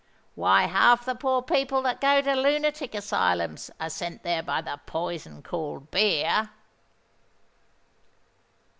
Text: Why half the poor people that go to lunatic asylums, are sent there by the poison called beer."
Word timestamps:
Why 0.33 0.63
half 0.63 1.05
the 1.05 1.13
poor 1.13 1.43
people 1.43 1.83
that 1.83 2.01
go 2.01 2.23
to 2.23 2.33
lunatic 2.35 2.95
asylums, 2.95 3.69
are 3.79 3.87
sent 3.91 4.23
there 4.23 4.41
by 4.41 4.61
the 4.61 4.79
poison 4.87 5.43
called 5.43 5.91
beer." 5.91 6.49